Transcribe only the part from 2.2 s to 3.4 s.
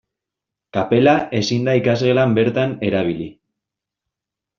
bertan erabili.